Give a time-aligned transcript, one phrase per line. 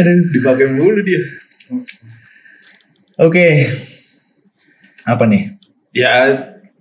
[0.00, 0.34] Aduh.
[0.34, 1.20] Dipakai mulu dia.
[3.20, 3.70] Oke.
[5.06, 5.54] Apa nih?
[5.94, 6.34] Ya,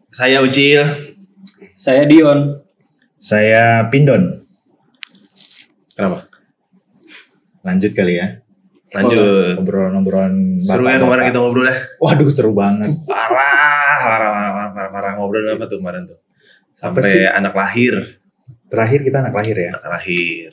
[0.10, 0.82] saya Ucil.
[1.78, 2.64] Saya Dion.
[3.22, 4.42] Saya Pindon.
[5.94, 6.26] Kenapa?
[7.62, 8.44] Lanjut kali ya.
[8.94, 9.58] Lanjut.
[9.58, 11.76] Obrolan-obrolan Seru ya kemarin kita ngobrol ya.
[11.98, 12.94] Waduh, seru banget.
[13.10, 15.12] Parah, parah, parah, parah, parah, parah.
[15.18, 16.20] Ngobrol apa tuh kemarin tuh?
[16.74, 18.22] Sampai anak lahir.
[18.70, 19.72] Terakhir kita anak lahir ya.
[19.78, 20.50] Anak lahir.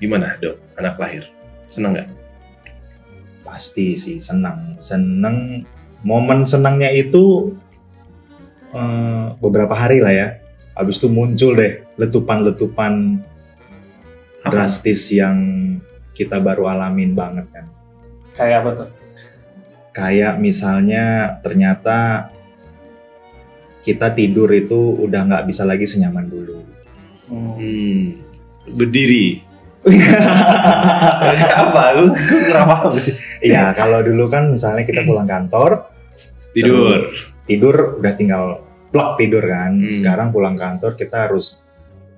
[0.00, 0.56] Gimana dok?
[0.80, 1.28] Anak lahir.
[1.68, 2.08] Seneng nggak?
[3.44, 4.74] Pasti sih senang.
[4.80, 5.62] Seneng.
[6.00, 7.52] Momen senangnya itu
[8.72, 10.28] eh, beberapa hari lah ya.
[10.72, 13.20] Habis itu muncul deh letupan-letupan
[14.40, 14.48] Apa?
[14.48, 15.36] drastis yang
[16.16, 17.66] kita baru alamin banget kan.
[18.32, 18.88] Kayak apa tuh?
[19.92, 22.30] Kayak misalnya ternyata
[23.80, 26.64] kita tidur itu udah nggak bisa lagi senyaman dulu.
[27.28, 27.56] Hmm.
[27.56, 28.04] Hmm.
[28.76, 29.49] Berdiri.
[31.64, 31.82] Apa?
[31.96, 32.92] Gue gue kurang paham.
[33.40, 35.88] Iya, kalau dulu kan misalnya kita pulang kantor,
[36.52, 37.14] Tidur.
[37.48, 38.44] tidur udah tinggal
[38.92, 39.80] plek tidur kan.
[39.80, 39.92] Hmm.
[39.92, 41.64] Sekarang pulang kantor kita harus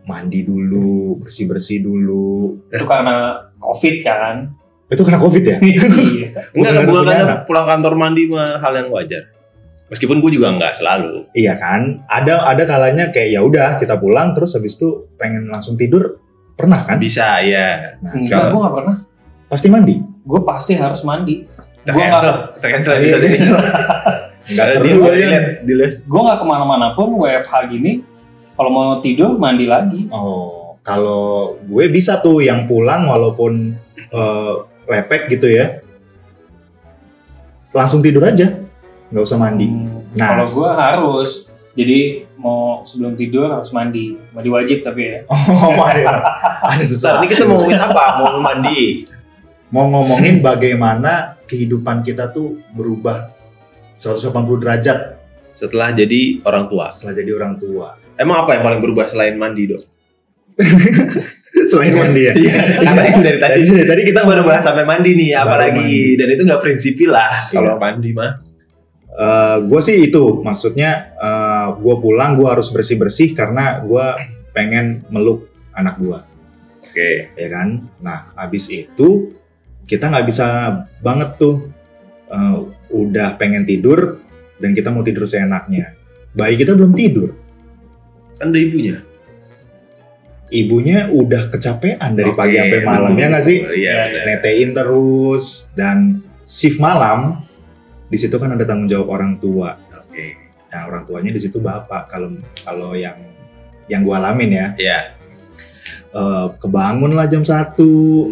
[0.09, 2.67] mandi dulu, bersih-bersih dulu.
[2.73, 4.37] Itu karena COVID kan?
[4.93, 5.57] Itu kena Covid ya?
[5.65, 6.29] Iya.
[6.53, 7.39] Enggak, punya karena anak.
[7.49, 9.31] pulang kantor mandi mah hal yang wajar.
[9.89, 11.29] Meskipun gue juga nggak selalu.
[11.37, 12.01] iya kan?
[12.09, 16.17] Ada ada kalanya kayak ya udah kita pulang terus habis itu pengen langsung tidur.
[16.55, 16.97] Pernah kan?
[16.97, 17.97] Bisa ya.
[17.99, 18.97] Nah, Enggak, sekarang gue gak pernah.
[19.47, 19.95] pasti mandi.
[20.23, 21.45] Gue pasti harus mandi.
[21.83, 22.35] Kita Gua cancel.
[22.55, 23.29] Kita cancel Iya, ini.
[24.53, 25.13] Enggak seru ya.
[25.13, 25.93] dilihat, dilihat.
[26.03, 27.93] Gue gak ke mana-mana pun WFH gini.
[28.53, 30.07] Kalau mau tidur mandi lagi.
[30.09, 33.75] Oh, kalau gue bisa tuh yang pulang walaupun
[34.09, 34.53] eh,
[34.87, 35.81] lepek gitu ya.
[37.73, 38.53] Langsung tidur aja.
[39.09, 39.69] nggak usah mandi.
[39.69, 41.31] Hmm, Nah, Kalau gue harus.
[41.73, 42.01] Jadi
[42.37, 44.13] mau sebelum tidur harus mandi.
[44.31, 45.19] Mandi wajib tapi ya.
[45.29, 46.21] Oh, ada,
[46.63, 47.25] ada sesuatu.
[47.25, 48.05] ini kita mau ngomongin apa?
[48.21, 48.81] Mau mandi.
[49.73, 53.33] Mau ngomongin bagaimana kehidupan kita tuh berubah
[53.95, 54.29] 180
[54.61, 54.99] derajat
[55.53, 56.89] Setelah jadi orang tua.
[56.89, 57.97] setelah jadi orang tua.
[58.17, 59.81] Emang apa yang paling berubah selain mandi dok?
[61.63, 62.33] Selain mandi ya.
[62.35, 62.53] Iya,
[63.21, 66.19] dari tadi Tadi, tadi kita baru bahas sampai mandi nih, Baru apalagi mandi.
[66.19, 67.55] dan itu nggak prinsipil lah Iya.
[67.55, 68.33] kalau mandi mah.
[69.61, 71.13] gue sih itu maksudnya
[71.73, 74.07] gue pulang gue harus bersih bersih karena gue
[74.51, 76.19] pengen meluk anak gue
[76.83, 77.11] Oke.
[77.33, 77.69] ya kan
[78.01, 79.31] nah habis itu
[79.85, 80.47] kita nggak bisa
[80.99, 81.71] banget tuh
[82.27, 82.57] eh,
[82.91, 84.19] udah pengen tidur
[84.59, 85.95] dan kita mau tidur seenaknya
[86.33, 87.31] bayi kita belum tidur
[88.33, 88.97] Kan ada ibunya.
[90.51, 93.23] ibunya udah kecapean dari pagi Oke, sampai malam betul.
[93.23, 93.95] ya nggak sih Iya.
[94.05, 97.41] Iya, netein terus dan shift malam
[98.07, 100.37] di situ kan ada tanggung jawab orang tua Oke.
[100.73, 102.09] Nah, orang tuanya di situ bapak.
[102.09, 102.33] Kalau
[102.65, 103.21] kalau yang
[103.93, 104.99] yang gua alamin ya, Iya.
[106.13, 107.77] eh, kebangun lah jam 1,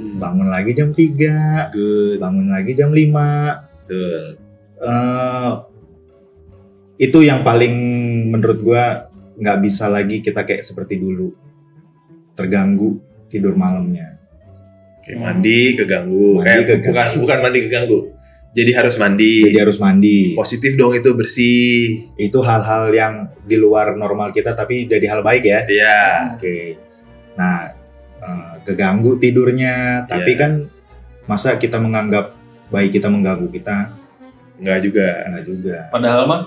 [0.01, 0.17] Hmm.
[0.17, 2.17] bangun lagi jam 3, Good.
[2.17, 3.61] bangun lagi jam 5.
[3.85, 4.41] Betul.
[4.81, 5.53] Eh,
[7.01, 7.75] itu yang paling
[8.33, 11.33] menurut gua nggak bisa lagi kita kayak seperti dulu.
[12.33, 14.17] Terganggu tidur malamnya.
[15.01, 16.41] Oke, mandi keganggu.
[16.41, 16.89] Mandi eh, keganggu.
[16.93, 17.99] bukan bukan mandi keganggu.
[18.51, 19.47] Jadi harus mandi.
[19.47, 20.35] Jadi harus mandi.
[20.35, 22.03] Positif dong itu bersih.
[22.19, 25.63] Itu hal-hal yang di luar normal kita tapi jadi hal baik ya.
[25.67, 25.99] Iya.
[26.35, 26.75] Oke.
[27.39, 27.71] Nah,
[28.19, 30.41] eh, keganggu tidurnya, tapi Iya.
[30.43, 30.53] kan
[31.31, 32.35] masa kita menganggap
[32.75, 33.95] bayi kita mengganggu kita?
[34.59, 35.09] Enggak juga.
[35.31, 35.77] Enggak juga.
[35.95, 36.43] Padahal mah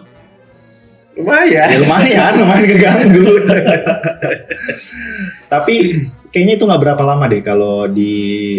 [1.14, 1.70] Lumayan.
[1.70, 3.38] Ya lumayan, lumayan keganggu.
[5.54, 6.02] tapi
[6.34, 8.14] kayaknya itu nggak berapa lama deh kalau di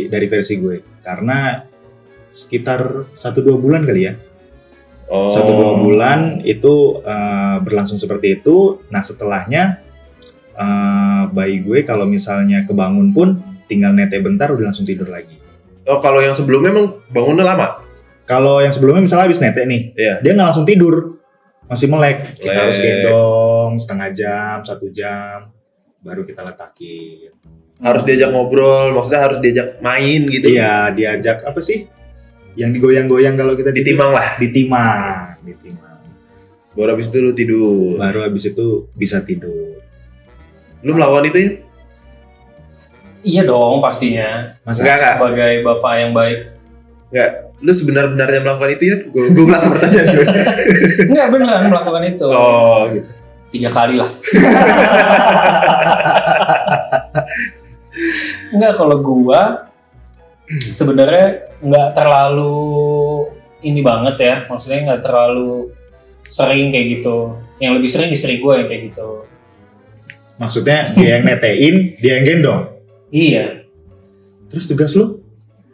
[0.06, 1.66] dari versi gue, karena
[2.34, 4.14] sekitar 1-2 bulan kali ya.
[5.06, 5.28] Oh.
[5.30, 8.80] Satu dua bulan itu eh, berlangsung seperti itu.
[8.88, 9.78] Nah setelahnya
[10.56, 13.28] eh, bayi gue kalau misalnya kebangun pun
[13.68, 15.36] tinggal nete bentar udah langsung tidur lagi.
[15.84, 17.84] Oh, kalau yang sebelumnya emang bangunnya lama.
[18.24, 20.14] Kalau yang sebelumnya misalnya habis nete nih, Iya.
[20.24, 21.20] dia nggak langsung tidur,
[21.68, 22.40] masih melek.
[22.40, 22.60] Kita Melek.
[22.64, 25.52] harus gendong setengah jam, satu jam,
[26.00, 27.36] baru kita letakin.
[27.84, 30.56] Harus diajak ngobrol, maksudnya harus diajak main gitu.
[30.56, 31.84] Iya, diajak apa sih?
[32.54, 33.82] Yang digoyang-goyang kalau kita tidur?
[33.82, 34.38] Ditimang lah.
[34.38, 35.98] Ditimang, ditimang.
[36.74, 37.98] Baru habis itu lu tidur.
[37.98, 39.78] Baru habis itu bisa tidur.
[40.82, 41.50] Lu melawan itu ya?
[43.24, 44.52] iya dong pastinya.
[44.68, 45.14] Masa Enggak, enggak.
[45.16, 46.38] Sebagai bapak yang baik.
[47.10, 47.30] Enggak.
[47.64, 48.96] Lu sebenar-benarnya melakukan itu ya?
[49.08, 50.26] Gue gue ulang pertanyaan gue.
[51.10, 52.28] Enggak beneran melakukan itu.
[52.28, 53.08] Oh, gitu.
[53.48, 54.10] Tiga kali lah.
[58.54, 59.70] Enggak kalau gua
[60.78, 62.56] sebenarnya nggak terlalu
[63.64, 64.34] ini banget ya.
[64.48, 65.72] Maksudnya nggak terlalu
[66.28, 67.38] sering kayak gitu.
[67.62, 69.24] Yang lebih sering istri gua yang kayak gitu.
[70.38, 72.62] Maksudnya dia yang netein, dia yang gendong.
[73.14, 73.64] Iya.
[74.50, 75.22] Terus tugas lu?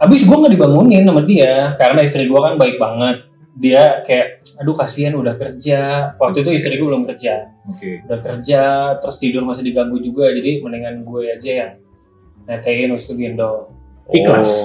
[0.01, 3.29] Habis gue nggak dibangunin sama dia karena istri gue kan baik banget.
[3.61, 6.13] Dia kayak, aduh kasihan udah kerja.
[6.17, 7.53] Waktu itu istri gue belum kerja.
[7.69, 8.01] Oke.
[8.09, 8.63] Udah kerja,
[8.97, 10.33] terus tidur masih diganggu juga.
[10.33, 11.73] Jadi mendingan gue aja yang
[12.49, 13.80] netein itu gendong.
[14.15, 14.51] Ikhlas.
[14.51, 14.62] Oh.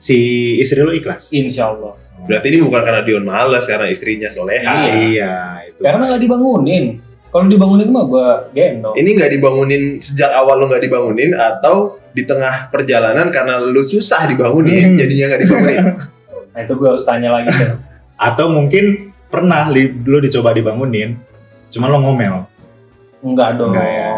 [0.00, 0.16] Si
[0.56, 1.28] istri lu ikhlas?
[1.30, 1.96] Insya Allah.
[2.24, 4.88] Berarti ini bukan karena Dion malas, karena istrinya soleha.
[4.88, 4.94] Iya.
[5.08, 5.34] Iya,
[5.72, 5.80] itu.
[5.80, 6.84] Karena nggak dibangunin.
[7.30, 8.94] Kalau dibangunin mah gue gendong.
[8.98, 14.26] Ini nggak dibangunin sejak awal lo nggak dibangunin atau di tengah perjalanan karena lu susah
[14.26, 14.98] dibangunin Hmm.
[14.98, 15.84] jadinya nggak dibangunin.
[16.50, 17.78] Nah itu gue harus tanya lagi tuh.
[18.18, 21.14] Atau mungkin pernah li, lu dicoba dibangunin,
[21.70, 22.42] cuma lo ngomel.
[23.22, 23.70] Enggak dong.
[23.70, 24.10] Enggak ya,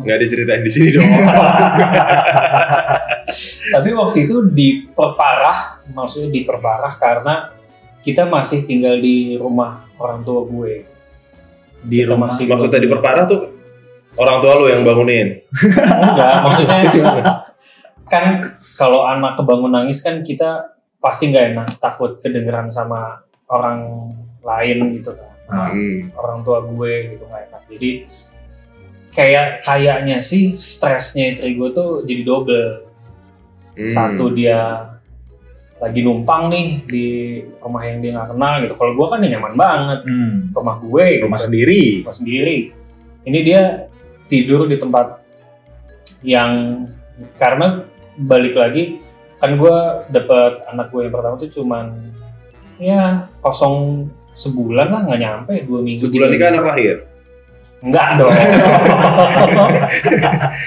[0.00, 1.04] Nggak diceritain di sini dong.
[3.64, 7.34] Tapi waktu itu diperparah, maksudnya diperparah karena
[8.00, 10.84] kita masih tinggal di rumah orang tua gue.
[11.80, 12.28] Di Kita rumah.
[12.28, 13.40] masih- Maksudnya diperparah tuh
[14.16, 15.40] orang tua lu yang bangunin.
[16.04, 16.76] Enggak, maksudnya
[18.04, 18.24] kan
[18.76, 24.08] kalau anak kebangun nangis kan kita pasti nggak enak, takut kedengeran sama orang
[24.40, 25.32] lain gitu kan.
[25.44, 26.08] Ah, Hmm.
[26.14, 27.62] Orang tua gue gitu nggak enak.
[27.68, 27.90] Jadi
[29.10, 32.92] kayak kayaknya sih stresnya istri gue tuh jadi double.
[33.74, 33.90] Hmm.
[33.90, 34.90] Satu dia
[35.82, 37.06] lagi numpang nih di
[37.60, 38.74] rumah yang dia nggak kenal gitu.
[38.78, 40.54] Kalau gue kan ya nyaman banget hmm.
[40.54, 41.46] rumah gue, Rumah gitu.
[41.50, 41.84] sendiri.
[42.06, 42.56] rumah sendiri.
[43.24, 43.62] Ini dia
[44.30, 45.20] tidur di tempat
[46.24, 46.84] yang
[47.36, 47.84] karena
[48.16, 48.98] balik lagi
[49.42, 49.76] kan gue
[50.08, 51.86] dapet anak gue yang pertama tuh cuman
[52.80, 56.08] ya kosong sebulan lah nggak nyampe dua minggu.
[56.08, 56.58] Sebulan nikah minggu.
[56.58, 56.96] anak lahir.
[57.84, 58.32] Enggak dong.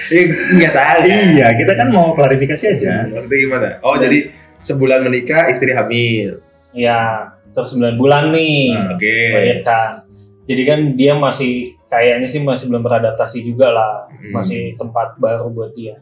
[0.08, 0.98] Ya nggak tahu.
[1.04, 3.04] Iya, kita kan mau klarifikasi aja.
[3.06, 3.68] Maksudnya gimana?
[3.80, 4.02] Oh Sebulan.
[4.04, 4.18] jadi
[4.58, 6.42] sebulan menikah istri hamil.
[6.70, 9.16] ya terus 9 bulan nih Hmm, Oke.
[9.32, 9.90] melahirkan.
[10.44, 11.52] Jadi kan dia masih
[11.86, 14.32] kayaknya sih masih belum beradaptasi juga lah, Hmm.
[14.32, 15.98] masih tempat baru buat dia.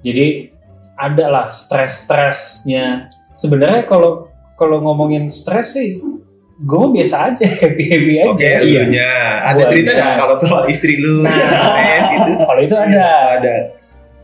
[0.00, 0.50] Jadi
[0.94, 3.10] ada lah stres-stresnya.
[3.34, 5.98] Sebenarnya kalau kalau ngomongin stres sih,
[6.62, 8.30] gue biasa aja, happy happy aja.
[8.30, 8.58] Oke, Iya.
[8.86, 9.10] elunya.
[9.42, 11.26] Ada cerita nggak kalau soal istri lu?
[11.26, 11.34] Nah.
[12.14, 12.30] Gitu.
[12.38, 13.08] Kalau itu ada.
[13.40, 13.54] Ada.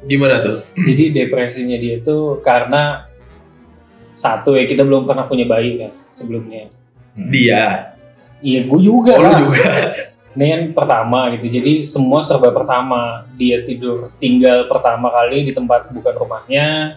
[0.06, 0.62] Gimana tuh?
[0.78, 3.10] Jadi depresinya dia itu karena
[4.14, 6.70] satu ya kita belum pernah punya bayi kan sebelumnya.
[7.14, 7.30] Hmm.
[7.30, 7.94] Dia.
[8.38, 9.94] Iya, gue juga Oh, lu juga.
[10.38, 11.50] Ini kan pertama gitu.
[11.50, 13.26] Jadi semua serba pertama.
[13.34, 16.94] Dia tidur tinggal pertama kali di tempat bukan rumahnya.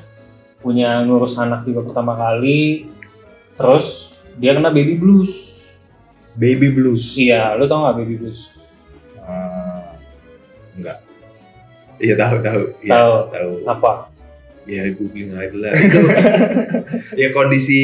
[0.61, 2.85] Punya ngurus anak juga pertama kali.
[3.57, 5.31] Terus dia kena baby blues.
[6.31, 7.15] Baby blues.
[7.15, 8.63] Iya, lu tau gak baby blues?
[9.19, 9.95] Ah,
[10.73, 11.03] enggak.
[11.99, 12.61] Iya tahu tahu.
[12.81, 13.13] Iya, Tahu.
[13.29, 13.51] tahu.
[13.67, 13.91] Apa?
[14.63, 15.73] Ya googling aja lah.
[15.73, 15.99] Itu
[17.21, 17.81] ya kondisi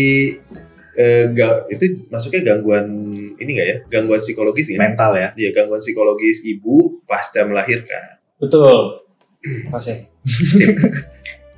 [0.94, 2.88] eh, ga- itu masuknya gangguan
[3.36, 3.78] ini enggak ya?
[3.92, 4.80] Gangguan psikologis ya?
[4.80, 5.30] Mental ya.
[5.36, 8.18] Iya, gangguan psikologis ibu pasca melahirkan.
[8.40, 9.04] Betul.
[9.70, 10.08] Makasih.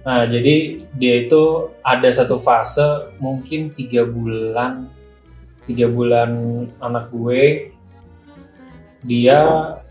[0.01, 0.55] Nah, jadi
[0.95, 1.41] dia itu
[1.81, 2.83] ada satu fase
[3.17, 4.87] mungkin tiga bulan,
[5.63, 6.29] tiga bulan
[6.79, 7.71] anak gue,
[9.01, 9.39] dia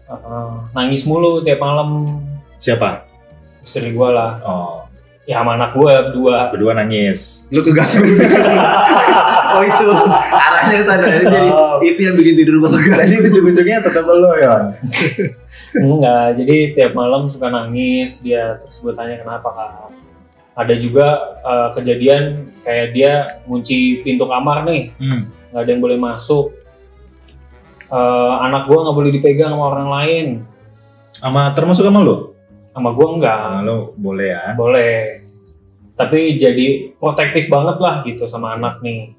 [0.05, 2.21] eh, nangis mulu tiap malam
[2.57, 3.05] Siapa?
[3.63, 4.89] istri gue lah, Oh,
[5.23, 6.49] ya sama anak gue berdua.
[6.51, 7.47] berdua nangis.
[7.53, 8.01] Lu keganggu.
[9.53, 9.87] oh itu
[10.33, 11.05] arahnya ke sana.
[11.05, 11.79] Jadi Oh.
[11.79, 13.05] itu yang bikin tidur gua keganggu.
[13.05, 14.73] Tadi ujung-ujungnya tetap lo ya.
[15.85, 19.93] Enggak, jadi tiap malam suka nangis dia terus gue tanya kenapa kak.
[20.59, 21.07] Ada juga
[21.39, 22.23] eh, kejadian
[22.61, 23.13] kayak dia
[23.47, 25.31] ngunci pintu kamar nih, Hmm.
[25.55, 26.51] nggak ada yang boleh masuk.
[27.89, 30.27] Eh, anak gue nggak boleh dipegang sama orang lain,
[31.15, 32.37] Sama termasuk sama lo?
[32.71, 34.45] sama gue enggak, Sama lo boleh ya.
[34.55, 34.99] boleh.
[35.95, 39.15] Tapi jadi protektif banget lah gitu sama anak nih.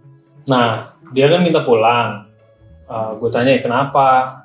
[0.45, 2.27] Nah dia kan minta pulang.
[2.89, 4.41] gue tanya kenapa?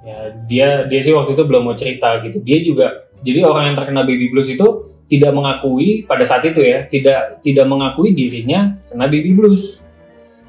[0.00, 2.38] Ya dia dia sih waktu itu belum mau cerita gitu.
[2.40, 2.86] Dia juga
[3.20, 4.64] jadi orang yang terkena baby blues itu
[5.06, 9.82] tidak mengakui pada saat itu ya tidak tidak mengakui dirinya kena baby blues.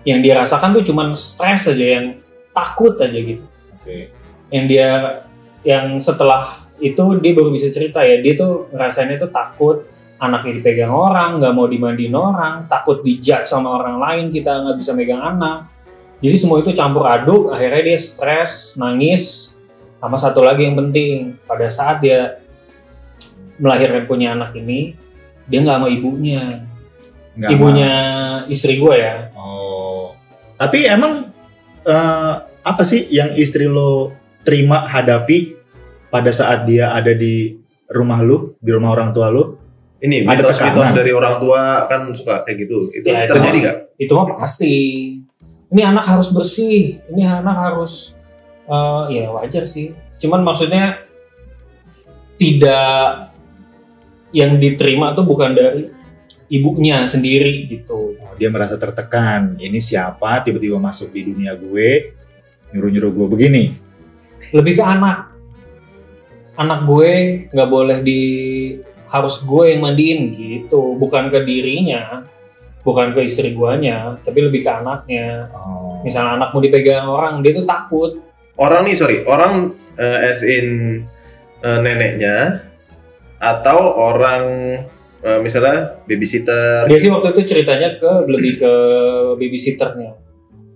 [0.08, 2.06] Yang dia rasakan tuh cuman stres aja yang
[2.56, 3.44] takut aja gitu.
[3.78, 4.10] Oke.
[4.50, 4.90] Yang dia
[5.68, 9.78] yang setelah itu dia baru bisa cerita ya dia tuh ngerasainnya tuh takut
[10.18, 14.94] anaknya dipegang orang nggak mau dimandiin orang takut dijat sama orang lain kita nggak bisa
[14.94, 15.70] megang anak
[16.22, 19.54] jadi semua itu campur aduk akhirnya dia stres nangis
[19.98, 22.42] sama satu lagi yang penting pada saat dia
[23.58, 24.94] melahirkan punya anak ini
[25.46, 26.64] dia nggak sama ibunya
[27.34, 27.92] Nggak ibunya
[28.48, 30.14] istri gue ya Oh.
[30.58, 31.30] Tapi emang
[31.84, 34.10] eh, apa sih yang istri lo
[34.42, 35.54] terima hadapi
[36.10, 37.54] pada saat dia ada di
[37.88, 39.54] rumah lu, di rumah orang tua lu?
[39.98, 40.94] Ini Ada tekanan.
[40.94, 42.90] dari orang tua kan suka kayak gitu.
[42.92, 43.78] Itu Ya, terjadi nggak?
[43.98, 44.74] itu mah pasti
[45.68, 48.14] ini anak harus bersih ini anak harus
[48.66, 51.02] eh, ya wajar sih cuman maksudnya
[52.38, 53.34] tidak
[54.36, 55.88] yang diterima tuh bukan dari
[56.48, 58.16] ibunya sendiri gitu.
[58.40, 59.60] Dia merasa tertekan.
[59.60, 62.16] Ini siapa tiba-tiba masuk di dunia gue,
[62.72, 63.64] nyuruh-nyuruh gue begini.
[64.56, 65.32] Lebih ke anak.
[66.58, 67.12] Anak gue
[67.54, 68.22] nggak boleh di
[69.08, 72.28] harus gue yang mandiin gitu, bukan ke dirinya,
[72.84, 75.48] bukan ke istri guanya, tapi lebih ke anaknya.
[75.56, 76.04] Oh.
[76.04, 78.20] Misalnya anak mau dipegang orang, dia tuh takut.
[78.58, 81.00] Orang nih sorry, orang eh, as in
[81.62, 82.67] eh, neneknya
[83.38, 84.44] atau orang
[85.22, 86.90] eh, misalnya babysitter.
[86.90, 88.74] Dia sih waktu itu ceritanya ke lebih ke
[89.38, 90.12] babysitternya,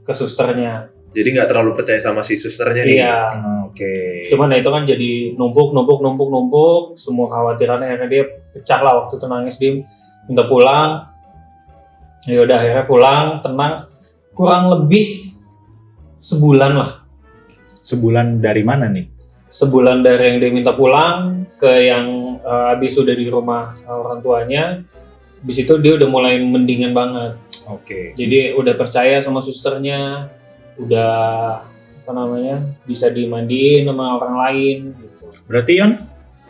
[0.05, 0.89] ke susternya.
[1.11, 2.95] Jadi nggak terlalu percaya sama si susternya nih.
[3.03, 3.19] Iya.
[3.67, 4.23] Oke.
[4.31, 6.83] Cuman ya itu kan jadi numpuk, numpuk, numpuk, numpuk.
[6.95, 8.23] Semua khawatirannya akhirnya dia
[8.55, 9.83] pecah lah waktu itu nangis dia
[10.31, 11.11] minta pulang.
[12.31, 13.91] Ya udah akhirnya pulang, tenang.
[14.31, 15.35] Kurang lebih
[16.23, 17.03] sebulan lah.
[17.83, 19.10] Sebulan dari mana nih?
[19.51, 24.63] Sebulan dari yang dia minta pulang ke yang eh, habis udah di rumah orang tuanya.
[25.43, 27.35] Habis itu dia udah mulai mendingan banget.
[27.67, 28.15] Oke.
[28.15, 30.31] Jadi udah percaya sama susternya,
[30.79, 31.13] udah
[32.01, 35.25] apa namanya bisa dimandiin sama orang lain gitu.
[35.45, 35.91] Berarti Yon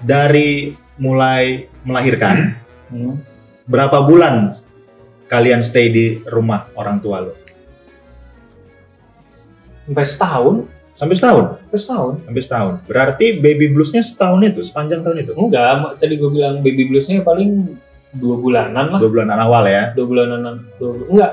[0.01, 3.23] dari mulai melahirkan Hmm.
[3.71, 4.51] berapa bulan
[5.31, 7.33] kalian stay di rumah orang tua lo?
[9.87, 10.55] Sampai setahun,
[10.91, 11.57] Sampai setahun.
[11.65, 12.13] sampai setahun.
[12.27, 12.73] Sampai setahun.
[12.85, 15.31] Berarti baby bluesnya setahun itu, sepanjang tahun itu.
[15.33, 17.79] Enggak, tadi gue bilang baby bluesnya paling
[18.11, 19.95] dua bulanan lah, Dua bulan awal ya.
[19.95, 20.67] dua bulanan.
[20.75, 21.31] Dua, enggak,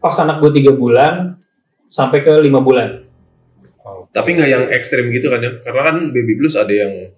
[0.00, 1.36] pas anak gue tiga bulan
[1.92, 3.04] sampai ke lima bulan.
[4.14, 5.52] Tapi nggak yang ekstrim gitu kan ya?
[5.60, 7.12] Karena kan baby blues ada yang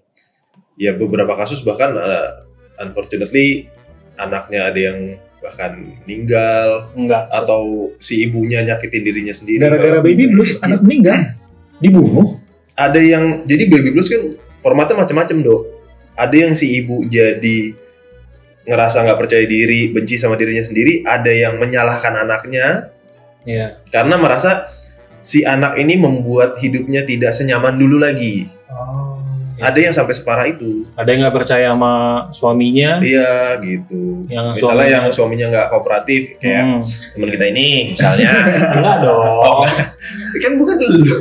[0.76, 2.44] ya beberapa kasus bahkan uh,
[2.82, 3.68] unfortunately
[4.16, 4.98] anaknya ada yang
[5.44, 7.28] bahkan meninggal Enggak.
[7.30, 9.60] atau si ibunya nyakitin dirinya sendiri.
[9.62, 11.36] Gara-gara baby blues anak meninggal,
[11.78, 12.38] dibunuh.
[12.74, 14.20] ada yang jadi baby blues kan
[14.58, 15.62] formatnya macam-macam dok.
[16.12, 17.72] Ada yang si ibu jadi
[18.62, 21.00] ngerasa nggak percaya diri, benci sama dirinya sendiri.
[21.00, 22.92] Ada yang menyalahkan anaknya
[23.42, 23.80] Iya.
[23.88, 24.68] karena merasa
[25.20, 28.44] si anak ini membuat hidupnya tidak senyaman dulu lagi.
[28.68, 29.16] Oh.
[29.56, 30.84] Ada yang sampai separah itu.
[30.92, 31.92] Ada yang nggak percaya sama
[32.28, 34.28] suaminya, Iya gitu.
[34.28, 36.80] yang Misalnya suaminya- yang suaminya nggak kooperatif kayak Hmm.
[37.16, 37.66] teman kita ini
[37.96, 38.30] misalnya.
[38.76, 39.64] enggak dong.
[40.44, 41.16] kan bukan lu.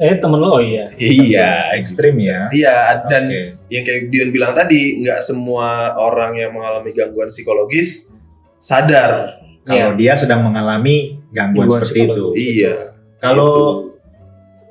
[0.00, 0.88] Eh temen lo oh iya.
[0.96, 2.48] Iya, Ekstrim ya.
[2.48, 3.68] Iya, dan Oke.
[3.68, 8.08] yang kayak Dion bilang tadi, nggak semua orang yang mengalami gangguan psikologis
[8.56, 9.36] sadar.
[9.68, 12.26] Kalau dia sedang mengalami gangguan Gangguan seperti itu.
[12.32, 12.96] Iya.
[13.20, 13.52] Kalau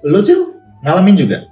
[0.02, 1.46] lu Cil, ngalamin juga?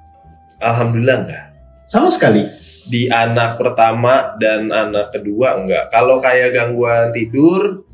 [0.58, 1.46] Alhamdulillah enggak.
[1.86, 2.44] Sama sekali.
[2.90, 5.94] Di anak pertama dan anak kedua enggak.
[5.94, 7.87] Kalau kayak gangguan tidur,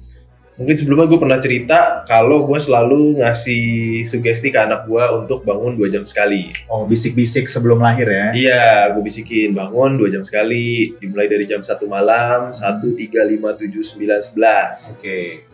[0.54, 3.66] mungkin sebelumnya gue pernah cerita kalau gue selalu ngasih
[4.06, 6.54] sugesti ke anak gue untuk bangun dua jam sekali.
[6.70, 8.28] Oh, bisik-bisik sebelum lahir ya.
[8.34, 13.58] Iya, gue bisikin bangun dua jam sekali, dimulai dari jam satu malam, satu tiga lima
[13.58, 14.98] tujuh sembilan sebelas.
[14.98, 15.50] Oke.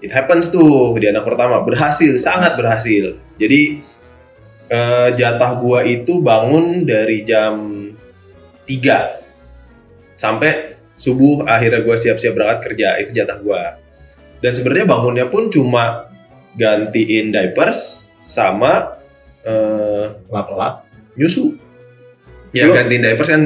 [0.00, 3.20] It happens tuh di anak pertama berhasil, sangat berhasil.
[3.36, 3.84] Jadi
[4.72, 7.84] eh, jatah gua itu bangun dari jam
[8.64, 13.76] 3 sampai subuh akhirnya gua siap-siap berangkat kerja itu jatah gua.
[14.40, 16.08] Dan sebenarnya bangunnya pun cuma
[16.54, 18.96] gantiin diapers sama
[19.42, 20.84] eh, Lap-lap.
[21.14, 21.56] nyusu.
[22.50, 23.42] Ya Lu- gantiin diapers kan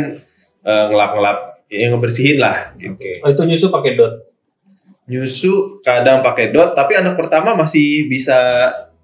[0.60, 2.94] eh, ngelap-ngelap ya ngebersihin lah gitu.
[2.94, 3.12] Oke.
[3.20, 4.14] Oh itu nyusu pakai dot.
[5.04, 5.52] nyusu
[5.84, 8.32] kadang pakai dot tapi anak pertama masih bisa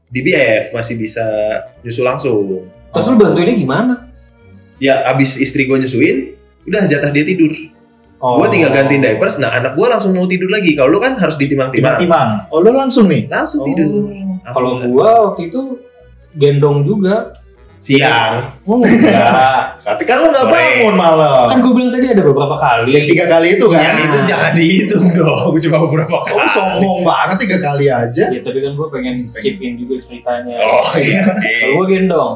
[0.08, 1.20] DBF masih bisa
[1.80, 3.12] nyusu langsung Terus Oh.
[3.12, 3.94] lu bantuinnya gimana?
[4.80, 6.32] ya abis istri gue nyusuin
[6.64, 7.52] udah jatah dia tidur
[8.20, 8.36] Oh.
[8.36, 11.34] gue tinggal gantiin diapers nah anak gue langsung mau tidur lagi kalau lu kan harus
[11.34, 12.52] ditimang-timang Timang-timang.
[12.52, 13.24] Oh, lu langsung nih?
[13.26, 13.66] langsung Oh.
[13.66, 13.88] tidur
[14.46, 15.60] Kalau gua waktu itu
[16.34, 17.36] gendong juga.
[17.78, 19.80] siang Oh enggak.
[19.88, 20.52] Tapi kan lu nggak Sore.
[20.52, 21.48] bangun malam.
[21.48, 22.92] kan gua bilang tadi ada beberapa kali.
[22.92, 23.80] Yang tiga kali itu kan?
[23.80, 28.24] Ya, itu jangan dihitung dong cuma beberapa Oh, kali lu sombong banget tiga kali aja.
[28.28, 30.60] Ya tapi kan gua pengen chip in juga ceritanya.
[30.60, 32.32] oh iya Kalau gua gendong.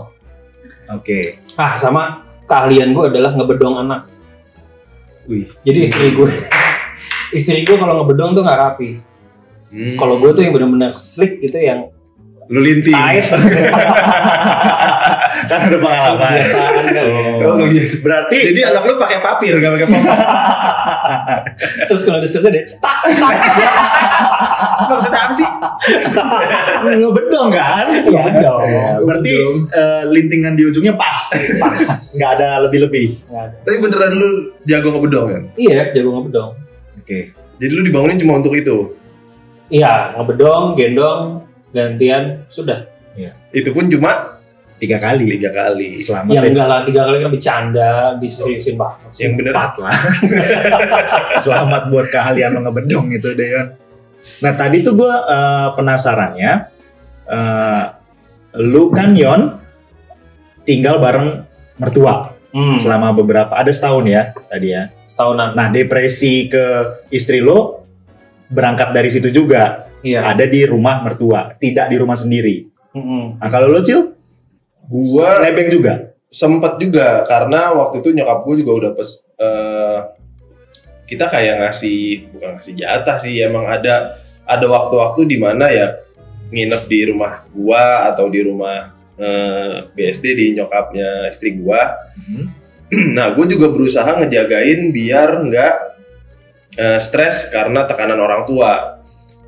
[0.91, 1.21] Oke.
[1.55, 4.09] Ah sama keahlian gua adalah ngebedong anak.
[5.29, 5.47] Wih.
[5.65, 6.29] Jadi istri gua
[7.37, 9.01] istri gua kalau ngebedong tuh nggak rapi.
[9.75, 9.93] Hmm.
[9.99, 11.89] Kalau gua tuh yang benar-benar slick gitu yang
[12.53, 12.93] lu linting.
[15.49, 16.41] Kan ada pengalaman.
[16.45, 17.05] Kan.
[17.41, 17.95] Oh, biasa.
[18.05, 20.13] Berarti jadi anak lu pakai papir gak pakai papir
[21.89, 22.99] Terus kalau udah selesai deh, tak,
[24.91, 25.49] maksudnya apa sih
[27.01, 27.87] ngebedong kan?
[27.91, 28.61] Iya dong.
[28.65, 29.33] Ya, berarti
[29.71, 31.33] eh, lintingan di ujungnya pas.
[31.59, 32.03] Pas.
[32.15, 33.23] Nggak ada lebih-lebih.
[33.65, 34.31] Tapi beneran lu
[34.65, 36.51] jago ngebedong kan Iya, jago ngebedong.
[37.01, 37.37] Oke.
[37.55, 38.91] jadi lu dibangunin cuma untuk itu
[39.69, 42.85] Iya, ngebedong, gendong, gantian, sudah.
[43.55, 44.34] itu pun cuma
[44.85, 45.27] tiga kali.
[45.41, 45.89] Tiga kali.
[45.97, 46.51] selamat yang deh.
[46.53, 49.99] enggak lah tiga kali kan bercanda diseriusin banget Yang bener Empat lah.
[51.45, 53.69] Selamat buat keahlian lo ngebedong itu deh Yon
[54.41, 55.15] nah tadi tuh gue
[55.77, 56.53] penasarannya
[57.29, 57.85] eh,
[58.61, 59.61] lu kan Yon
[60.65, 61.45] tinggal bareng
[61.77, 64.89] mertua hmm, selama beberapa ada setahun ya tadi ya?
[65.05, 65.53] Setahunan.
[65.53, 66.65] Nah depresi ke
[67.13, 67.85] istri lo
[68.49, 69.89] berangkat dari situ juga.
[70.05, 70.25] Iya.
[70.25, 72.75] Ada di rumah mertua tidak di rumah sendiri.
[72.95, 73.43] Mm-mm.
[73.43, 74.14] nah kalau lo cil
[74.89, 76.15] Gua nebeng juga?
[76.35, 79.99] sempet juga karena waktu itu nyokap gue juga udah pes eh,
[81.07, 86.03] kita kayak ngasih bukan ngasih jatah sih emang ada ada waktu-waktu di mana ya
[86.51, 91.95] nginep di rumah gua atau di rumah eh, BSD di nyokapnya istri gua.
[92.19, 92.45] Mhm.
[93.17, 95.75] nah gue juga berusaha ngejagain biar nggak
[96.79, 98.94] eh, stres karena tekanan orang tua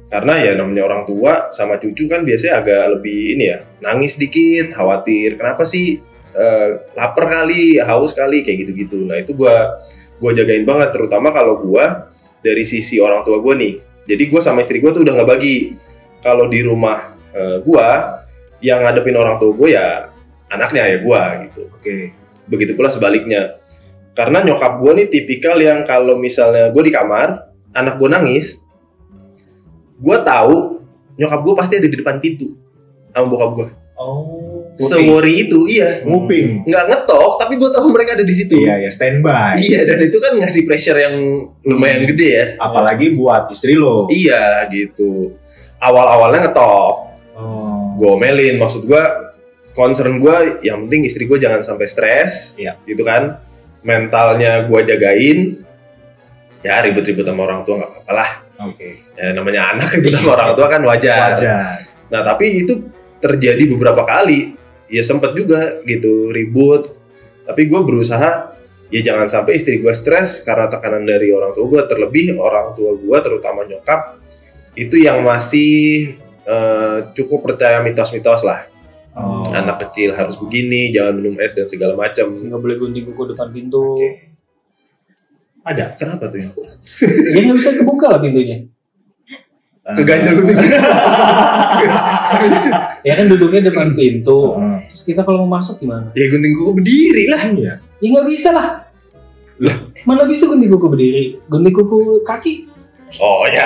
[0.07, 4.71] karena ya namanya orang tua sama cucu kan biasanya agak lebih ini ya nangis dikit
[4.71, 5.99] khawatir kenapa sih
[6.37, 8.45] eh, lapar kali haus kali?
[8.45, 9.09] Kayak gitu-gitu.
[9.09, 9.81] Nah itu gua
[10.21, 12.13] gua jagain banget terutama kalau gua
[12.45, 13.81] dari sisi orang tua gua nih.
[14.07, 15.75] Jadi gua sama istri gua tuh udah nggak bagi.
[16.21, 18.21] Kalau di rumah eh, gua
[18.61, 19.87] yang ngadepin orang tua gua ya
[20.53, 21.73] anaknya ya gua gitu.
[21.73, 22.13] Oke.
[22.47, 23.59] Begitu pula sebaliknya.
[24.17, 28.65] Karena nyokap gue nih tipikal yang kalau misalnya gue di kamar anak gue nangis
[29.97, 30.57] gue tahu
[31.17, 32.53] nyokap gue pasti ada di depan pintu
[33.11, 34.37] sama bokap gue oh.
[34.77, 36.05] Sewori itu iya.
[36.05, 36.69] Nguping.
[36.69, 38.61] Nggak ngetok tapi gue tahu mereka ada di situ.
[38.61, 39.57] Iya ya standby.
[39.57, 41.17] Iya dan itu kan ngasih pressure yang
[41.65, 42.13] lumayan Hmm.
[42.13, 42.47] gede ya.
[42.61, 44.05] Apalagi buat istri lo.
[44.13, 45.33] Iya gitu.
[45.81, 46.95] Awal-awalnya ngetok.
[47.41, 47.97] Oh.
[47.97, 49.01] Gue omelin maksud gue
[49.73, 52.77] concern gue yang penting istri gue jangan sampai stres Iya.
[52.85, 53.41] gitu kan.
[53.81, 55.39] Mentalnya gue jagain.
[56.61, 58.89] Ya ribut-ribut sama orang tua nggak apa-apa lah oke.
[59.17, 61.37] Ya namanya anak ribut sama orang tua kan wajar.
[61.37, 61.79] wajar.
[62.13, 62.87] Nah tapi itu
[63.21, 64.57] terjadi beberapa kali.
[64.87, 66.95] Ya sempet juga gitu ribut.
[67.47, 68.57] Tapi gue berusaha
[68.91, 72.95] ya jangan sampai istri gue stres karena tekanan dari orang tua gue terlebih orang tua
[72.95, 74.19] gue terutama nyokap
[74.79, 76.15] itu yang masih
[76.47, 78.71] eh, cukup percaya mitos-mitos lah.
[79.17, 79.49] Oh.
[79.49, 83.49] anak kecil harus begini jangan minum es dan segala macam nggak boleh gunting kuku depan
[83.49, 83.97] pintu
[85.67, 85.85] ada?
[85.99, 86.49] Kenapa tuh ya?
[87.35, 88.65] Ya nggak bisa kebuka lah pintunya.
[89.87, 90.59] Keganjal gue tuh
[93.07, 94.59] ya kan duduknya depan pintu.
[94.91, 96.11] Terus kita kalau mau masuk gimana?
[96.19, 97.43] Ya gunting kuku berdiri lah.
[97.55, 97.75] Iya.
[98.03, 98.83] Ya nggak bisa lah.
[100.03, 101.25] Mana bisa gunting kuku berdiri?
[101.47, 102.67] Gunting kuku kaki.
[103.23, 103.63] Oh ya.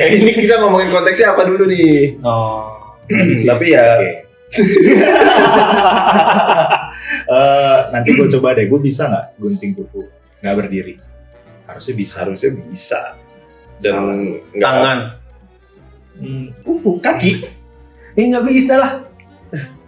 [0.00, 2.16] Ya ini kita ngomongin konteksnya apa dulu nih?
[2.24, 2.96] Oh.
[3.44, 3.84] Tapi ya.
[7.28, 10.08] Eh, nanti gue coba deh, gue bisa nggak gunting kuku
[10.40, 10.94] nggak berdiri?
[11.64, 12.14] Harusnya bisa.
[12.22, 13.00] harusnya bisa
[13.78, 14.14] dan Salah.
[14.52, 14.98] nggak tangan
[16.18, 17.32] Hmm, kuku, kaki.
[18.12, 18.92] ya nggak bisa lah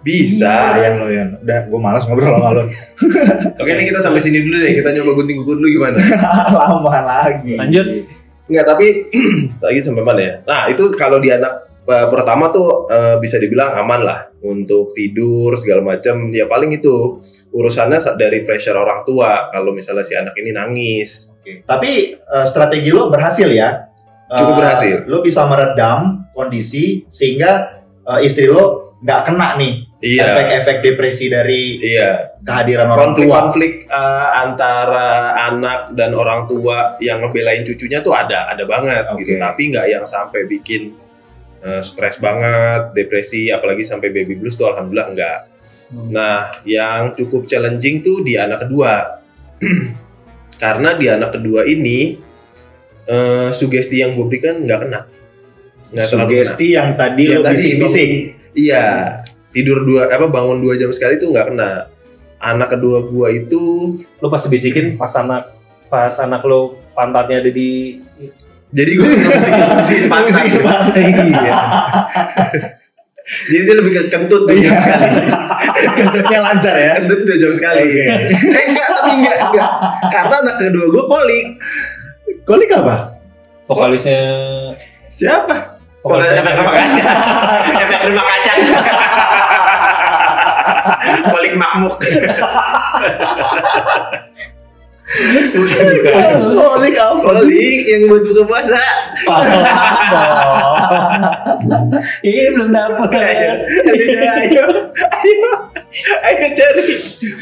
[0.01, 1.29] bisa Sayang lo Yon.
[1.43, 2.65] Udah, gue malas ngobrol sama lo.
[3.61, 5.99] oke ini kita sampai sini dulu deh kita nyoba gunting kuku dulu gimana
[6.57, 7.53] Lama lagi.
[7.59, 7.87] Lanjut.
[8.47, 8.87] Nggak, tapi
[9.67, 10.35] lagi sampai mana ya?
[10.43, 15.55] Nah, itu kalau di anak eh, pertama tuh eh, bisa dibilang aman lah untuk tidur
[15.55, 16.29] segala macam.
[16.31, 21.31] Ya paling itu urusannya sa- dari pressure orang tua kalau misalnya si anak ini nangis.
[21.35, 21.63] Oke.
[21.63, 23.89] Tapi eh, strategi lo berhasil ya?
[24.31, 24.97] Cukup Eh, berhasil.
[25.07, 30.25] Lo bisa meredam kondisi sehingga eh, istri lo nggak kena nih Iya.
[30.27, 33.01] efek-efek depresi dari Iya, kehadiran orang tua.
[33.13, 35.09] konflik-konflik eh, antara
[35.47, 39.37] anak dan orang tua yang ngebelain cucunya tuh ada, ada banget gitu.
[39.37, 39.41] Oke.
[39.41, 40.97] Tapi nggak yang sampai bikin
[41.65, 45.41] eh, stres banget, depresi, apalagi sampai baby blues tuh alhamdulillah enggak.
[45.91, 49.21] Nah, yang cukup challenging tuh di anak kedua.
[50.63, 52.15] Karena di anak kedua ini
[53.09, 55.01] eh, sugesti yang gue berikan nggak kena.
[55.91, 56.37] Nggak terlalu kena.
[56.39, 58.11] Sugesti yang tadi Yang lo bisik-bisik.
[58.51, 58.87] Iya,
[59.55, 61.91] tidur dua apa bangun dua jam sekali tuh nggak kena.
[62.41, 63.93] Anak kedua gua itu
[64.23, 65.53] lo pasti bisikin pas anak
[65.93, 68.01] pas anak lo pantatnya ada di
[68.71, 70.95] jadi gue bisikin pantat.
[70.97, 71.61] iya
[73.47, 75.15] Jadi dia lebih ke kentut jam sekali.
[76.03, 76.99] Kentutnya lancar ya.
[76.99, 77.83] Kentut dua jam sekali.
[77.87, 78.05] Oke.
[78.35, 79.71] Eh enggak, tapi enggak, enggak.
[80.11, 81.47] Karena anak kedua gue kolik.
[82.43, 83.21] Kolik apa?
[83.71, 84.19] vokalisnya
[85.07, 85.79] Siapa?
[86.03, 87.03] vokalisnya Efek rumah kaca.
[87.87, 88.53] Efek rumah kaca.
[91.31, 91.95] kolik makmuk.
[96.95, 97.19] Apa?
[97.19, 98.79] Kolik yang buat buka puasa.
[102.27, 103.53] ini belum dapet Ayo,
[103.91, 105.51] ayo, ayo,
[106.25, 106.87] ayo cari.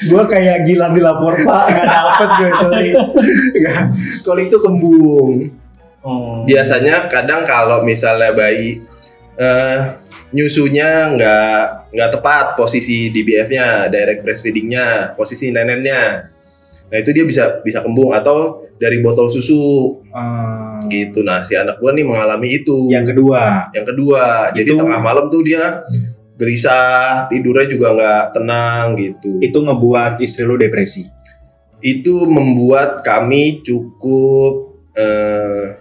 [0.08, 2.88] Gue kayak gila di lapor pak, nggak dapet gue sorry.
[4.24, 5.52] Kolik tuh kembung.
[5.98, 6.46] Hmm.
[6.46, 8.86] biasanya kadang kalau misalnya bayi
[9.34, 9.98] eh
[10.30, 16.30] nyusunya nggak nggak tepat posisi DBF-nya, direct breastfeeding-nya, posisi nenennya.
[16.88, 21.20] Nah itu dia bisa bisa kembung atau dari botol susu Eh, gitu.
[21.20, 22.88] Nah si anak gua nih mengalami itu.
[22.88, 24.22] Yang kedua, Yang kedua,
[24.52, 25.84] jadi Itu- tengah malam tuh dia
[26.34, 29.36] gelisah, tidurnya juga nggak tenang gitu.
[29.38, 31.04] itu ngebuat istri lu depresi.
[31.78, 35.78] Itu membuat kami cukup eh,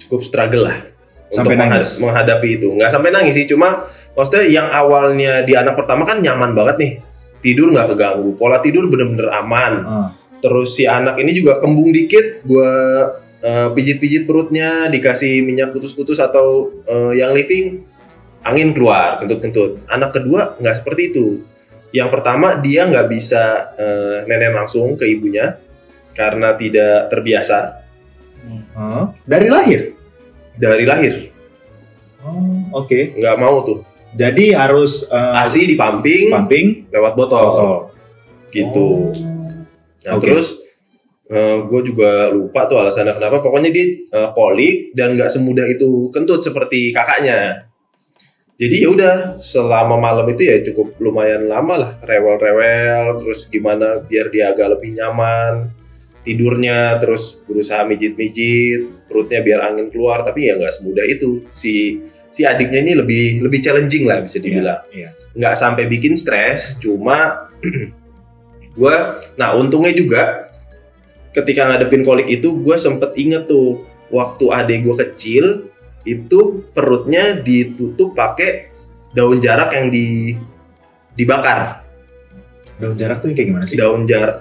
[0.00, 0.78] cukup struggle lah
[1.28, 1.88] Sampai untuk nangis?
[1.98, 2.68] menghadapi itu.
[2.70, 6.92] Nggak sampai nangis sih, cuma maksudnya yang awalnya di anak pertama kan nyaman banget nih,
[7.40, 9.72] tidur nggak keganggu, pola tidur bener-bener aman.
[9.82, 10.08] Eh,
[10.40, 12.72] Terus si anak ini juga kembung dikit, gue
[13.76, 17.84] pijit-pijit perutnya, dikasih minyak kutus-kutus atau eh, yang living,
[18.40, 19.84] angin keluar, kentut-kentut.
[19.88, 21.44] Anak kedua nggak seperti itu.
[21.92, 25.60] Yang pertama dia nggak bisa eh, nenek langsung ke ibunya
[26.16, 27.80] karena tidak terbiasa
[28.76, 29.80] eh, dari lahir.
[30.60, 31.14] dari lahir,
[32.20, 33.16] Oh, Oke.
[33.16, 33.80] nggak mau tuh.
[34.14, 37.74] Jadi harus eh, Asi dipamping pumping lewat botol, botol.
[38.50, 39.10] gitu.
[39.10, 39.28] Oh.
[40.06, 40.26] Nah Oke.
[40.26, 40.58] terus
[41.30, 43.38] gue juga lupa tuh alasannya kenapa.
[43.38, 47.70] Pokoknya dia eh, kolik dan nggak semudah itu kentut seperti kakaknya.
[48.60, 54.28] Jadi ya udah selama malam itu ya cukup lumayan lama lah rewel-rewel terus gimana biar
[54.28, 55.72] dia agak lebih nyaman
[56.20, 62.42] tidurnya terus berusaha mijit-mijit perutnya biar angin keluar tapi ya nggak semudah itu si si
[62.42, 65.10] adiknya ini lebih lebih challenging lah bisa dibilang Iya.
[65.32, 67.50] nggak sampai bikin stres cuma
[68.78, 68.96] gue
[69.34, 70.22] nah untungnya juga
[71.30, 75.44] ketika ngadepin kolik itu gue sempet inget tuh waktu adik gue kecil
[76.02, 78.70] itu perutnya ditutup pakai
[79.10, 80.34] daun jarak yang di
[81.12, 81.82] dibakar
[82.80, 83.76] Daun jarak tuh yang kayak gimana sih?
[83.76, 84.40] daun jarak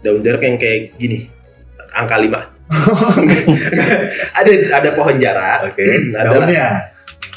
[0.00, 1.30] daun jarak yang kayak gini
[1.92, 2.26] angka 5
[4.38, 5.84] ada ada pohon jarak Oke.
[6.16, 6.68] Adalah- Daunnya.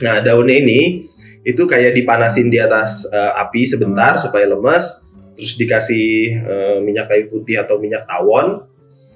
[0.03, 1.07] Nah, daunnya ini
[1.45, 5.05] itu kayak dipanasin di atas eh, api sebentar supaya lemas,
[5.37, 6.07] terus dikasih
[6.41, 8.65] eh, minyak kayu putih atau minyak tawon,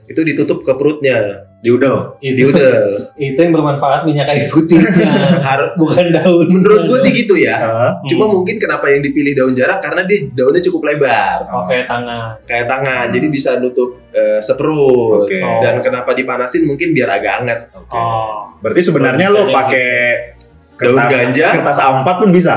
[0.05, 2.15] itu ditutup ke perutnya, Diudo.
[2.23, 3.03] Itu, diudel.
[3.19, 4.87] itu yang bermanfaat minyak kayu putihnya,
[5.47, 6.47] Har- bukan daun.
[6.47, 7.59] Menurut gue sih gitu ya.
[7.59, 12.39] Eh, Cuma mungkin kenapa yang dipilih daun jarak karena dia daunnya cukup lebar, Oke tangan.
[12.47, 15.27] kayak tangan, jadi bisa nutup eh, seperut.
[15.27, 15.43] Oke.
[15.43, 15.59] Oh.
[15.59, 17.59] Dan kenapa dipanasin mungkin biar agak hangat.
[17.75, 17.91] Oke.
[17.91, 20.38] Oh, Berarti sebenarnya lo Daun
[20.79, 21.45] pakai Daun kertas, ganja.
[21.53, 22.55] kertas A4 pun bisa.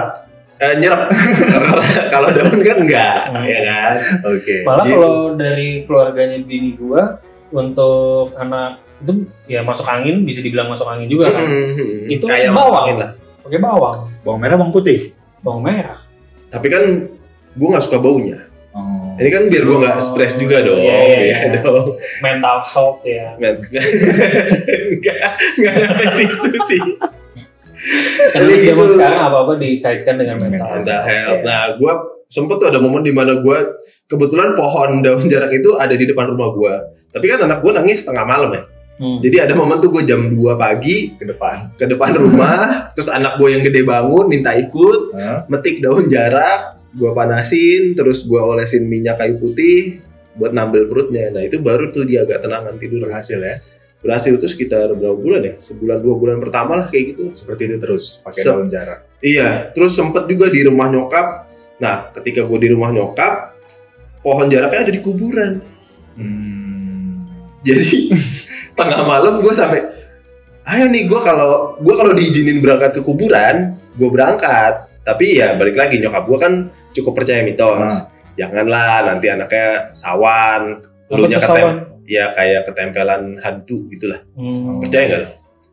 [0.56, 1.10] Eh, nyerap.
[2.14, 3.42] Kalau daun kan enggak, Hmm.
[3.42, 3.94] ya kan?
[4.24, 4.54] Oke.
[4.62, 4.94] malah Gitu.
[4.94, 7.18] kalau dari keluarganya bini gua
[7.50, 9.12] untuk anak itu
[9.44, 11.42] ya masuk angin bisa dibilang masuk angin juga kan.
[11.42, 12.94] Hmm, Itu kayak bawang.
[12.94, 13.10] lah.
[13.42, 15.10] Pakai bawang, Bawang merah, bawang putih.
[15.40, 15.98] bawang merah.
[16.48, 16.82] Tapi kan
[17.52, 18.46] gue nggak suka baunya.
[18.70, 19.18] Oh.
[19.18, 20.78] Ini kan biar gue nggak stres juga dong.
[20.78, 21.58] Iya, iya, Iya iya.
[21.58, 21.98] dong.
[22.22, 23.34] Mental health ya.
[23.36, 23.58] Men.
[24.94, 25.16] Enggak,
[25.52, 26.80] enggak sampai situ sih.
[28.32, 28.94] Karena di zaman gitu.
[28.94, 30.66] sekarang apa-apa dikaitkan dengan mental.
[30.78, 31.40] Mental health.
[31.42, 31.92] Nah, gue
[32.30, 33.58] sempet tuh ada momen di mana gue
[34.06, 36.74] kebetulan pohon daun jarak itu ada di depan rumah gue.
[37.12, 38.62] Tapi kan anak gue nangis tengah malam ya.
[39.02, 39.18] Hmm.
[39.18, 41.74] Jadi ada momen tuh gue jam 2 pagi Ke depan.
[41.74, 42.58] ke depan rumah,
[42.94, 48.22] terus anak gue yang gede bangun minta ikut, Eh, metik daun jarak, gue panasin, terus
[48.22, 49.98] gue olesin minyak kayu putih
[50.38, 51.28] buat nambel perutnya.
[51.28, 53.04] Nah itu baru tuh dia agak tenangan tidur.
[53.04, 53.56] berhasil ya.
[54.02, 55.54] Berhasil tuh sekitar berapa bulan ya?
[55.62, 57.30] Sebulan dua bulan pertama lah kayak gitu.
[57.30, 59.06] Seperti itu terus pakai Se- daun jarak.
[59.22, 61.46] Iya, terus sempet juga di rumah nyokap.
[61.78, 63.54] Nah, ketika gue di rumah nyokap,
[64.26, 65.62] pohon jaraknya ada di kuburan.
[66.18, 67.30] Hmm.
[67.62, 68.10] Jadi
[68.78, 69.86] tengah malam gue sampai,
[70.66, 74.90] ayo nih gue kalau gue kalau diizinin berangkat ke kuburan, gue berangkat.
[75.06, 76.52] Tapi ya balik lagi nyokap gue kan
[76.90, 77.94] cukup percaya mitos.
[77.94, 78.10] Ah.
[78.34, 81.91] Janganlah nanti anaknya sawan, dulunya ketem?
[82.12, 84.20] Ya kayak ketempelan hantu gitulah.
[84.36, 84.84] Hmm.
[84.84, 85.28] Percaya nggak lo?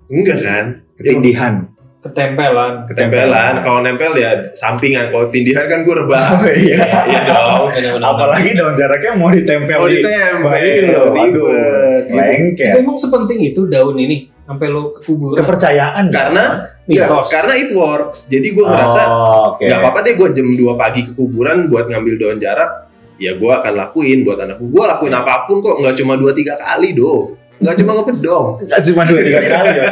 [0.08, 0.66] Enggak kan?
[0.96, 1.56] Ketindihan.
[2.00, 2.88] Ketempelan.
[2.88, 3.54] Ketempelan.
[3.60, 5.12] Kalau nempel ya sampingan.
[5.12, 6.24] Kalau tindihan kan gue rebah.
[6.32, 6.80] Oh iya.
[6.88, 7.68] Iya dong.
[7.68, 8.08] Benar-benar.
[8.08, 12.04] Apalagi daun jaraknya mau ditempel Mau di ditempel, Aduh, ribet.
[12.08, 12.74] Tapi lengket.
[12.80, 15.44] emang sepenting itu daun ini sampai lo ke kuburan.
[15.44, 16.44] Kepercayaan Karena
[16.90, 17.28] ya, Mitos.
[17.30, 18.32] karena it works.
[18.32, 19.62] Jadi gue ngerasa oh, oke.
[19.68, 22.89] nggak apa-apa deh gue jam 2 pagi ke kuburan buat ngambil daun jarak.
[23.20, 24.66] Ya gue akan lakuin buat anakku.
[24.68, 25.76] Gue lakuin apa pun kok.
[25.80, 27.36] Nggak cuma 2-3 kali do.
[27.60, 28.46] Nggak cuma ngepedong.
[28.64, 29.88] Nggak cuma dua tiga kali ya.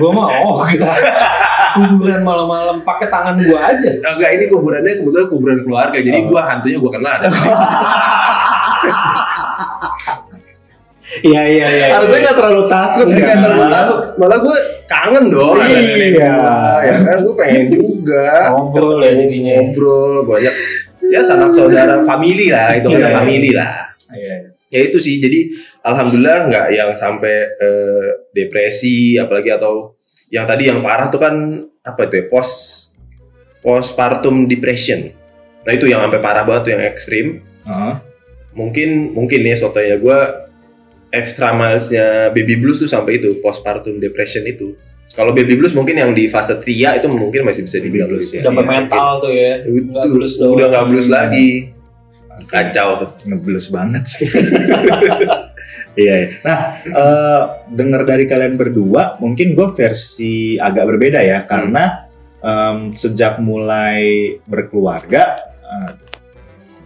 [0.00, 0.88] Gua mah oh kita
[1.76, 3.92] kuburan malam-malam pakai tangan gua aja.
[3.92, 6.00] Enggak ini kuburannya kebetulan kuburan keluarga.
[6.00, 6.32] Jadi Oh.
[6.32, 7.12] gue hantunya gue kenal.
[7.12, 7.28] ada.
[11.20, 11.86] Iya iya iya.
[11.90, 13.38] Harusnya nggak terlalu takut Nggak kan.
[13.42, 13.98] terlalu takut.
[14.14, 15.54] Malah gue kangen dong.
[15.58, 16.34] Iya.
[16.86, 18.54] Ya kan gue pengen juga.
[18.54, 19.52] ngobrol ya jadinya.
[19.58, 20.54] ngobrol banyak
[21.10, 23.10] ya sanak saudara family lah itu kan Iya.
[23.12, 23.72] family lah
[24.10, 24.34] Iya.
[24.68, 25.50] ya itu sih jadi
[25.82, 29.98] alhamdulillah nggak yang sampai eh, depresi apalagi atau
[30.30, 31.34] yang tadi yang parah tuh kan
[31.82, 32.54] apa itu ya post
[33.60, 35.10] postpartum depression
[35.62, 37.26] nah itu yang sampai parah banget tuh yang ekstrim
[37.66, 37.94] Heeh.
[38.54, 40.18] mungkin mungkin ya sotonya gue
[41.10, 44.72] extra milesnya baby blues tuh sampai itu postpartum depression itu
[45.20, 48.40] kalau baby blues mungkin yang di fase tria itu mungkin masih bisa dibilang blues, ya.
[48.40, 49.52] Sampai Iya, mental tuh ya.
[49.68, 50.56] Itu blues doang.
[50.56, 51.76] udah nggak blues lagi
[52.48, 54.24] kacau tuh ngebles banget sih.
[55.98, 56.14] Iya.
[56.24, 56.28] iya.
[56.46, 57.42] Nah, eh
[57.74, 62.06] dengar dari kalian berdua, mungkin gue versi agak berbeda ya, karena
[62.40, 65.36] em, sejak mulai berkeluarga,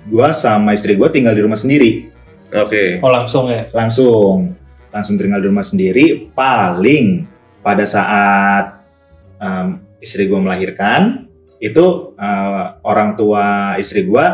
[0.09, 2.09] gue sama istri gue tinggal di rumah sendiri,
[2.53, 3.69] oke Oh langsung ya.
[3.77, 4.57] langsung,
[4.89, 6.33] langsung tinggal di rumah sendiri.
[6.33, 7.25] Paling
[7.65, 8.85] pada saat
[9.37, 11.27] em, istri gue melahirkan,
[11.59, 14.27] itu eh, orang tua istri gue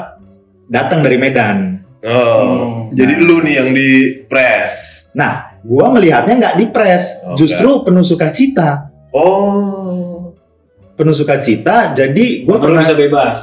[0.67, 1.59] datang dari Medan.
[2.01, 2.91] oh Hmm.
[2.91, 3.91] jadi lu nih yang di
[4.25, 4.73] press
[5.11, 7.35] Nah, gua melihatnya nggak dipres, Oke.
[7.37, 10.31] justru penuh sukacita, oh
[10.95, 11.91] penuh sukacita.
[11.91, 13.39] Jadi gua Lu pernah bisa bebas.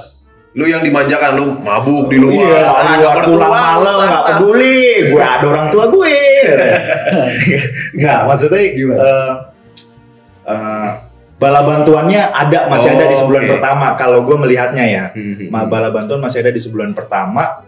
[0.51, 4.79] lu yang dimanjakan lu mabuk di luar Iya, ada luar pulang malam nggak peduli,
[5.11, 6.15] gue ada orang tua gue.
[7.97, 8.97] Nggak, maksudnya Gimana?
[8.97, 9.31] eh,
[10.47, 10.89] eh,
[11.35, 13.51] bala bantuannya ada masih ada di Oh, sebulan oke.
[13.53, 13.87] pertama.
[13.93, 15.51] Kalau gue melihatnya ya, Hmm.
[15.51, 17.61] Ma- bala bantuan masih ada di sebulan pertama.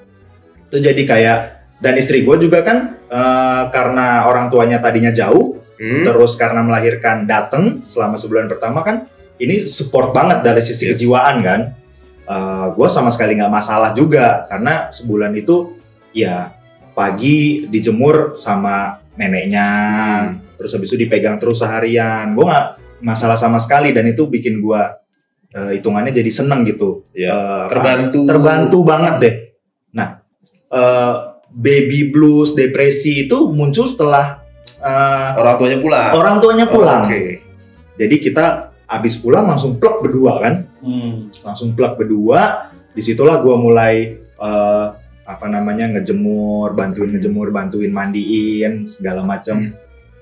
[0.66, 1.38] Itu jadi kayak
[1.78, 6.04] dan istri gue juga kan eh, karena orang tuanya tadinya jauh, Hmm.
[6.04, 11.00] terus karena melahirkan dateng selama sebulan pertama kan ini support banget dari sisi Yes.
[11.00, 11.62] kejiwaan kan
[12.70, 15.74] gue sama sekali nggak masalah juga karena sebulan itu
[16.12, 16.54] ya
[16.92, 19.68] pagi dijemur sama neneknya
[20.28, 20.49] Hmm.
[20.60, 22.66] Terus habis itu dipegang terus seharian gue nggak
[23.00, 24.82] masalah sama sekali dan itu bikin gue
[25.50, 28.28] hitungannya jadi seneng gitu Ya, Eh, terbantu.
[28.28, 29.36] terbantu banget deh
[29.90, 30.22] nah
[30.70, 31.16] eh,
[31.50, 34.44] baby blues depresi itu muncul setelah
[34.78, 37.04] eh, orang tuanya pulang orang tuanya pulang.
[37.04, 37.22] oke
[37.96, 38.46] Jadi kita
[38.86, 41.28] abis pulang langsung plek berdua kan, Hmm.
[41.44, 42.72] langsung plek berdua.
[42.90, 44.88] Di situlah gue mulai eh,
[45.26, 49.60] apa namanya ngejemur, bantuin ngejemur, bantuin mandiin segala macam.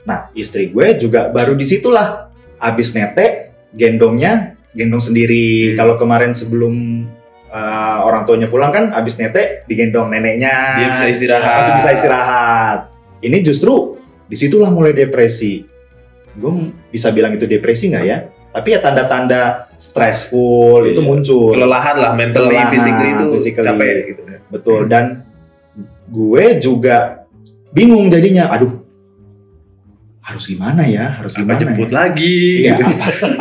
[0.07, 5.75] Nah istri gue juga baru di situlah abis netek gendongnya gendong sendiri.
[5.75, 5.83] Hmm.
[5.83, 7.03] Kalau kemarin sebelum
[7.47, 10.79] eh, orang tuanya pulang kan abis netek digendong neneknya.
[10.79, 12.79] dia bisa istirahat masih bisa istirahat.
[13.19, 15.67] Ini justru di situlah mulai depresi.
[16.37, 18.17] Gue bisa bilang itu depresi nggak ya?
[18.47, 20.95] Tapi ya tanda-tanda stressful Iya.
[20.95, 21.53] itu muncul.
[21.53, 23.65] kelelahan lah mentally Kelelahan, physically itu physically.
[23.67, 24.79] capek gitu Betul.
[24.87, 25.27] Dan
[26.07, 27.27] gue juga
[27.69, 28.49] bingung jadinya.
[28.49, 28.86] Aduh,
[30.27, 31.15] harus gimana ya?
[31.15, 31.95] Harus apa gimana jemput ya?
[32.03, 32.91] lagi Iya, apa,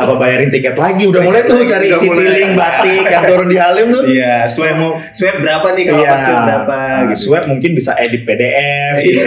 [0.07, 1.03] apa bayarin tiket lagi?
[1.03, 1.91] Udah mulai tuh cari.
[1.91, 4.03] Citylink, batik yang turun di Halim tuh.
[4.07, 6.11] iya swab mau swab berapa nih kalau Iya.
[6.15, 8.95] pas swab berapa Nah, gitu swab mungkin bisa edit PDF.
[9.03, 9.23] Iya.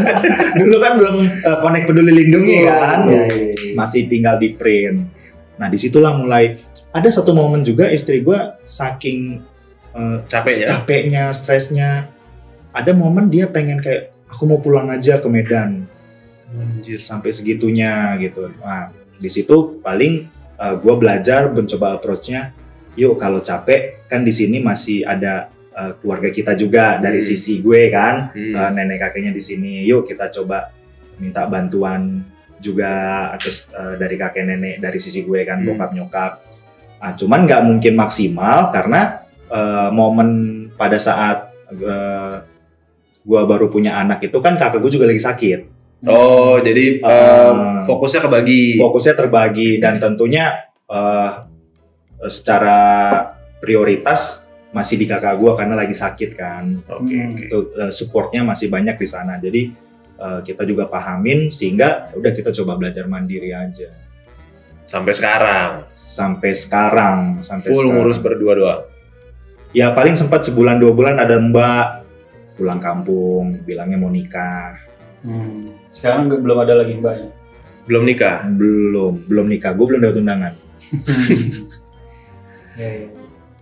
[0.64, 2.72] Dulu kan belum uh, connect peduli lindungi Betul.
[2.72, 3.74] kan, Iya, iya, iya.
[3.76, 4.98] masih tinggal di print.
[5.60, 6.56] Nah di situlah mulai
[6.88, 9.44] ada satu momen juga istri gue saking
[9.92, 12.08] uh, capeknya capeknya, stresnya,
[12.72, 15.84] ada momen dia pengen kayak aku mau pulang aja ke Medan
[16.54, 17.00] Anjir.
[17.02, 18.50] sampai segitunya gitu.
[18.62, 22.54] Nah di situ paling gue belajar mencoba approach-nya.
[22.94, 27.26] Yuk kalau capek kan di sini masih ada uh, keluarga kita juga dari Hmm.
[27.26, 28.54] sisi gue kan Hmm.
[28.54, 29.82] uh, nenek kakeknya di sini.
[29.82, 30.70] Yuk kita coba
[31.18, 32.22] minta bantuan
[32.62, 32.90] juga
[33.34, 35.74] atas uh, dari kakek nenek dari sisi gue kan Hmm.
[35.74, 36.32] bokap nyokap.
[37.02, 40.30] Ah, cuman nggak mungkin maksimal karena uh, momen
[40.78, 42.40] pada saat uh,
[43.20, 45.73] gue baru punya anak itu kan kakak gue juga lagi sakit.
[46.08, 47.50] Oh jadi Ah.
[47.52, 51.44] em, fokusnya kebagi Fokusnya terbagi dan tentunya uh,
[52.24, 52.80] secara
[53.60, 56.82] prioritas masih di kakak gue karena lagi sakit kan.
[56.84, 57.30] oke Hmm.
[57.30, 59.70] oke itu uh, supportnya masih banyak di sana jadi
[60.18, 63.90] uh, kita juga pahamin sehingga ya udah kita coba belajar mandiri aja
[64.84, 67.94] sampai sekarang sampai sekarang sampai full sekarang.
[68.04, 68.82] ngurus berdua doang
[69.72, 71.86] ya paling sempat sebulan dua bulan ada mbak
[72.54, 74.78] pulang kampung bilangnya mau nikah
[75.24, 75.72] Hmm.
[75.88, 77.32] Sekarang belum ada lagi mbaknya.
[77.84, 78.44] belum nikah?
[78.48, 79.24] Belum.
[79.24, 79.72] Belum nikah.
[79.72, 80.52] Gue belum dapat undangan.
[82.76, 83.08] Iya, iya.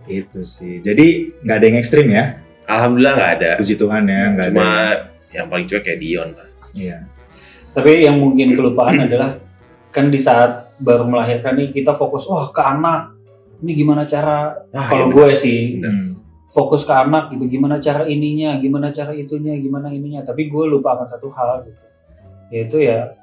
[0.07, 0.79] itu sih.
[0.79, 2.39] Jadi nggak ada yang ekstrim ya?
[2.63, 3.51] Alhamdulillah nggak ada.
[3.59, 6.47] Puji Tuhan ya nggak cuma ada yang paling cuek kayak Dion lah
[6.77, 6.97] iya.
[7.73, 9.41] Tapi yang mungkin kelupaan adalah
[9.89, 13.11] kan di saat baru melahirkan nih kita fokus wah ke anak.
[13.59, 14.55] Ini gimana cara?
[14.71, 16.15] Wah, kalau iya gue sih Hmm.
[16.53, 20.21] Fokus ke anak gitu gimana cara ininya, gimana cara itunya, gimana ininya.
[20.21, 21.81] Tapi gue lupa akan satu hal gitu.
[22.53, 23.17] Yaitu ya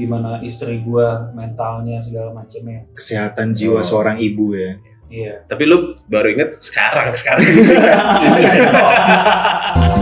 [0.00, 2.88] gimana istri gue mentalnya segala macamnya.
[2.96, 3.84] kesehatan jiwa Oh.
[3.84, 4.72] seorang ibu ya
[5.10, 5.42] Iya.
[5.44, 7.42] Tapi lu baru inget sekarang sekarang.